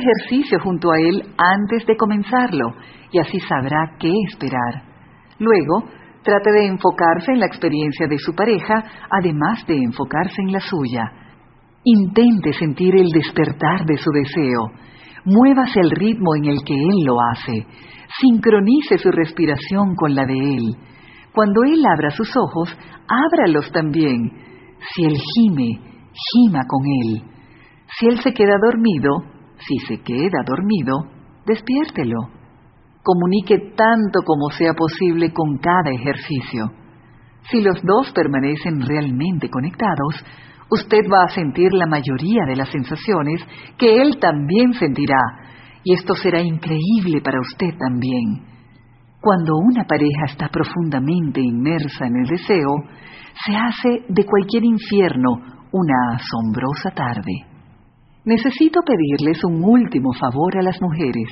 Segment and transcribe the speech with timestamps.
[0.00, 2.74] ejercicio junto a él antes de comenzarlo
[3.10, 4.82] y así sabrá qué esperar.
[5.38, 5.84] Luego,
[6.22, 11.04] trate de enfocarse en la experiencia de su pareja, además de enfocarse en la suya.
[11.84, 14.70] Intente sentir el despertar de su deseo.
[15.24, 17.66] Muévase al ritmo en el que él lo hace.
[18.20, 20.76] Sincronice su respiración con la de él.
[21.32, 22.76] Cuando él abra sus ojos,
[23.06, 24.32] ábralos también.
[24.94, 25.80] Si él gime,
[26.12, 27.22] gima con él.
[27.98, 31.04] Si él se queda dormido, si se queda dormido,
[31.46, 32.18] despiértelo.
[33.02, 36.70] Comunique tanto como sea posible con cada ejercicio.
[37.50, 40.24] Si los dos permanecen realmente conectados,
[40.70, 43.40] usted va a sentir la mayoría de las sensaciones
[43.78, 45.20] que él también sentirá,
[45.82, 48.44] y esto será increíble para usted también.
[49.20, 52.74] Cuando una pareja está profundamente inmersa en el deseo,
[53.44, 55.30] se hace de cualquier infierno
[55.72, 57.47] una asombrosa tarde.
[58.28, 61.30] Necesito pedirles un último favor a las mujeres.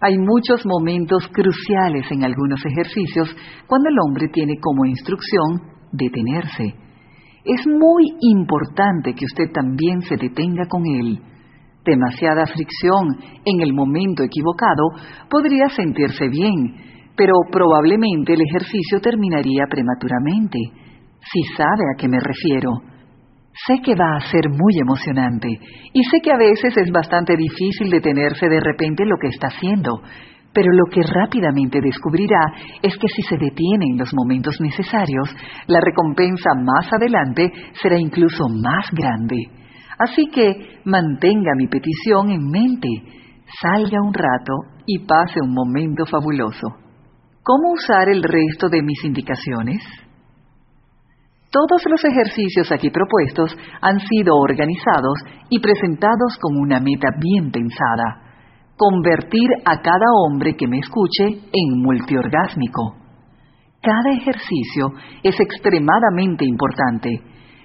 [0.00, 3.28] Hay muchos momentos cruciales en algunos ejercicios
[3.68, 5.62] cuando el hombre tiene como instrucción
[5.92, 6.74] detenerse.
[7.44, 11.20] Es muy importante que usted también se detenga con él.
[11.84, 14.90] Demasiada fricción en el momento equivocado
[15.30, 20.58] podría sentirse bien, pero probablemente el ejercicio terminaría prematuramente.
[21.20, 22.97] Si sabe a qué me refiero.
[23.66, 25.48] Sé que va a ser muy emocionante
[25.92, 30.00] y sé que a veces es bastante difícil detenerse de repente lo que está haciendo,
[30.52, 32.40] pero lo que rápidamente descubrirá
[32.82, 35.28] es que si se detiene en los momentos necesarios,
[35.66, 39.36] la recompensa más adelante será incluso más grande.
[39.98, 42.88] Así que mantenga mi petición en mente,
[43.60, 44.54] salga un rato
[44.86, 46.68] y pase un momento fabuloso.
[47.42, 49.82] ¿Cómo usar el resto de mis indicaciones?
[51.50, 55.16] Todos los ejercicios aquí propuestos han sido organizados
[55.48, 58.20] y presentados con una meta bien pensada,
[58.76, 62.96] convertir a cada hombre que me escuche en multiorgásmico.
[63.80, 67.08] Cada ejercicio es extremadamente importante.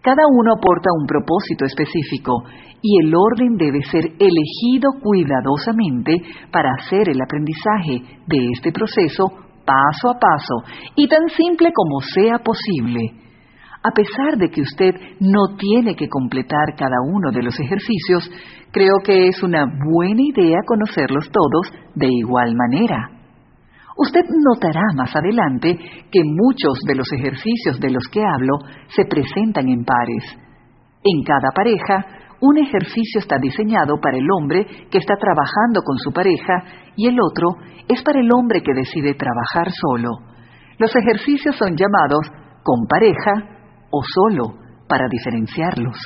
[0.00, 2.44] Cada uno aporta un propósito específico
[2.80, 6.14] y el orden debe ser elegido cuidadosamente
[6.52, 9.24] para hacer el aprendizaje de este proceso
[9.66, 10.62] paso a paso
[10.94, 13.24] y tan simple como sea posible
[13.84, 18.30] a pesar de que usted no tiene que completar cada uno de los ejercicios,
[18.72, 23.10] creo que es una buena idea conocerlos todos de igual manera.
[23.96, 25.76] Usted notará más adelante
[26.10, 28.56] que muchos de los ejercicios de los que hablo
[28.88, 30.24] se presentan en pares.
[31.04, 32.06] En cada pareja,
[32.40, 36.64] un ejercicio está diseñado para el hombre que está trabajando con su pareja
[36.96, 37.48] y el otro
[37.86, 40.10] es para el hombre que decide trabajar solo.
[40.78, 42.26] Los ejercicios son llamados
[42.64, 43.53] con pareja,
[43.94, 45.96] o solo para diferenciarlos.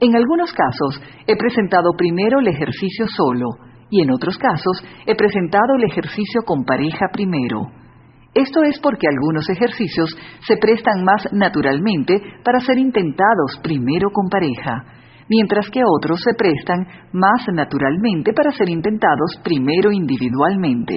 [0.00, 3.46] En algunos casos he presentado primero el ejercicio solo
[3.88, 7.70] y en otros casos he presentado el ejercicio con pareja primero.
[8.34, 10.10] Esto es porque algunos ejercicios
[10.46, 14.84] se prestan más naturalmente para ser intentados primero con pareja,
[15.28, 20.94] mientras que otros se prestan más naturalmente para ser intentados primero individualmente.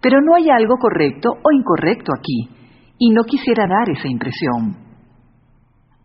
[0.00, 2.57] Pero no hay algo correcto o incorrecto aquí
[2.98, 4.76] y no quisiera dar esa impresión.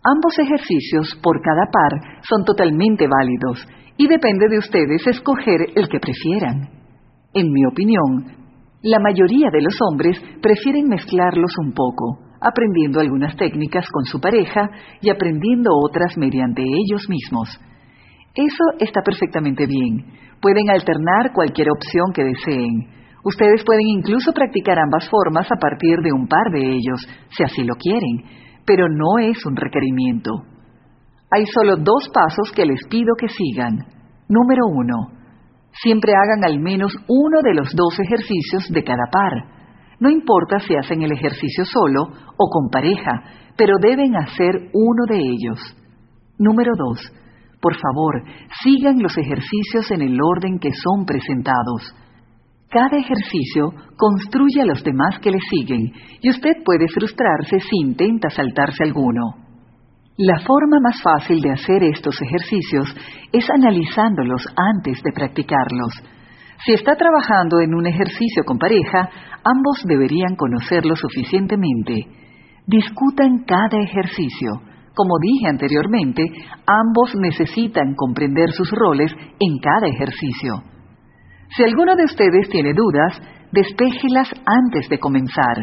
[0.06, 3.66] Ambos ejercicios por cada par son totalmente válidos
[3.98, 6.70] y depende de ustedes escoger el que prefieran.
[7.34, 8.26] En mi opinión,
[8.82, 14.70] la mayoría de los hombres prefieren mezclarlos un poco, aprendiendo algunas técnicas con su pareja
[15.02, 17.48] y aprendiendo otras mediante ellos mismos.
[18.36, 20.06] Eso está perfectamente bien.
[20.42, 26.12] Pueden alternar cualquier opción que deseen Ustedes pueden incluso practicar ambas formas a partir de
[26.12, 28.24] un par de ellos, si así lo quieren,
[28.66, 30.32] pero no es un requerimiento.
[31.32, 33.80] Hay solo dos pasos que les pido que sigan.
[34.28, 34.96] Número uno,
[35.82, 39.32] siempre hagan al menos uno de los dos ejercicios de cada par.
[40.00, 42.04] No importa si hacen el ejercicio solo
[42.38, 43.24] o con pareja,
[43.56, 45.60] pero deben hacer uno de ellos.
[46.38, 47.00] Número dos,
[47.62, 48.24] por favor,
[48.62, 51.96] sigan los ejercicios en el orden que son presentados.
[52.74, 58.32] Cada ejercicio construye a los demás que le siguen y usted puede frustrarse si intenta
[58.32, 59.36] saltarse alguno.
[60.18, 62.88] La forma más fácil de hacer estos ejercicios
[63.32, 66.02] es analizándolos antes de practicarlos.
[66.66, 69.08] Si está trabajando en un ejercicio con pareja,
[69.44, 72.08] ambos deberían conocerlo suficientemente.
[72.66, 74.50] Discutan cada ejercicio.
[74.96, 76.24] Como dije anteriormente,
[76.66, 80.73] ambos necesitan comprender sus roles en cada ejercicio.
[81.56, 83.22] Si alguno de ustedes tiene dudas,
[83.52, 85.56] despéjelas antes de comenzar.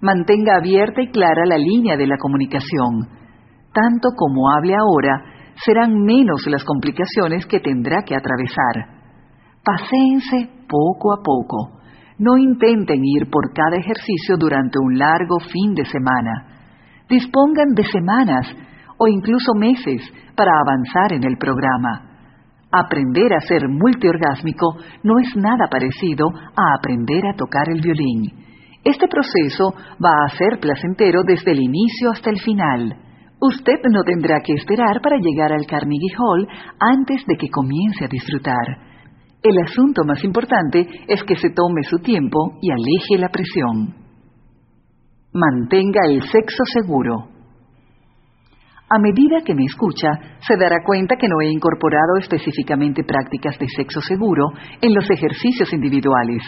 [0.00, 3.08] Mantenga abierta y clara la línea de la comunicación.
[3.72, 5.24] Tanto como hable ahora,
[5.64, 8.98] serán menos las complicaciones que tendrá que atravesar.
[9.64, 11.80] Paséense poco a poco.
[12.18, 16.46] No intenten ir por cada ejercicio durante un largo fin de semana.
[17.08, 18.46] Dispongan de semanas
[18.98, 20.00] o incluso meses
[20.36, 22.07] para avanzar en el programa.
[22.70, 28.30] Aprender a ser multiorgásmico no es nada parecido a aprender a tocar el violín.
[28.84, 29.72] Este proceso
[30.04, 32.94] va a ser placentero desde el inicio hasta el final.
[33.40, 36.46] Usted no tendrá que esperar para llegar al Carnegie Hall
[36.78, 38.88] antes de que comience a disfrutar.
[39.42, 43.94] El asunto más importante es que se tome su tiempo y aleje la presión.
[45.32, 47.37] Mantenga el sexo seguro.
[48.90, 50.08] A medida que me escucha,
[50.40, 54.48] se dará cuenta que no he incorporado específicamente prácticas de sexo seguro
[54.80, 56.42] en los ejercicios individuales.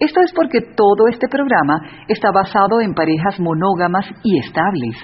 [0.00, 1.78] Esto es porque todo este programa
[2.08, 4.96] está basado en parejas monógamas y estables,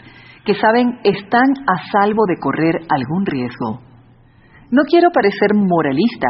[0.45, 3.81] que saben están a salvo de correr algún riesgo.
[4.73, 6.27] No quiero parecer moralista,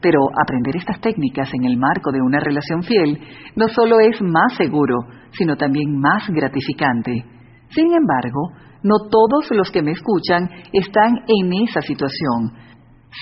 [0.00, 3.20] pero aprender estas técnicas en el marco de una relación fiel
[3.54, 4.96] no solo es más seguro,
[5.32, 7.22] sino también más gratificante.
[7.68, 8.50] Sin embargo,
[8.82, 12.52] no todos los que me escuchan están en esa situación.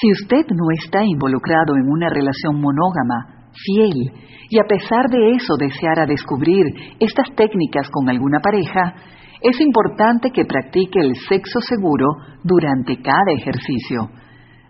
[0.01, 4.13] Si usted no está involucrado en una relación monógama, fiel,
[4.51, 6.65] y a pesar de eso deseara descubrir
[7.01, 8.95] estas técnicas con alguna pareja,
[9.41, 12.07] es importante que practique el sexo seguro
[12.43, 14.11] durante cada ejercicio.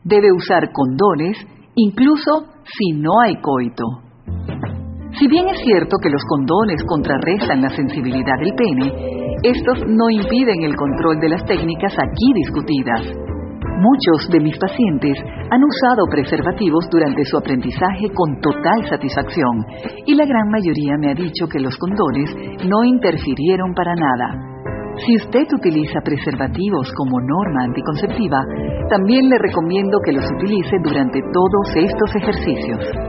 [0.05, 1.37] Debe usar condones
[1.75, 3.85] incluso si no hay coito.
[5.19, 10.63] Si bien es cierto que los condones contrarrestan la sensibilidad del pene, estos no impiden
[10.65, 13.03] el control de las técnicas aquí discutidas.
[13.79, 15.17] Muchos de mis pacientes
[15.51, 19.65] han usado preservativos durante su aprendizaje con total satisfacción
[20.05, 22.35] y la gran mayoría me ha dicho que los condones
[22.67, 24.49] no interfirieron para nada.
[25.07, 28.43] Si usted utiliza preservativos como norma anticonceptiva,
[28.91, 33.08] también le recomiendo que los utilice durante todos estos ejercicios.